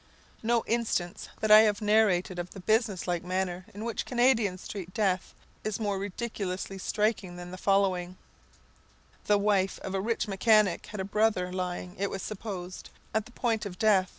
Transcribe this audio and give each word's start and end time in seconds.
No 0.41 0.63
instance 0.65 1.29
that 1.41 1.51
I 1.51 1.59
have 1.59 1.79
narrated 1.79 2.39
of 2.39 2.49
the 2.49 2.59
business 2.59 3.07
like 3.07 3.23
manner 3.23 3.65
in 3.71 3.85
which 3.85 4.03
Canadians 4.07 4.67
treat 4.67 4.95
death, 4.95 5.35
is 5.63 5.79
more 5.79 5.99
ridiculously 5.99 6.79
striking 6.79 7.35
than 7.35 7.51
the 7.51 7.55
following: 7.59 8.17
The 9.25 9.37
wife 9.37 9.77
of 9.83 9.93
a 9.93 10.01
rich 10.01 10.27
mechanic 10.27 10.87
had 10.87 10.99
a 11.01 11.05
brother 11.05 11.53
lying, 11.53 11.95
it 11.99 12.09
was 12.09 12.23
supposed, 12.23 12.89
at 13.13 13.27
the 13.27 13.31
point 13.31 13.63
of 13.63 13.77
death. 13.77 14.09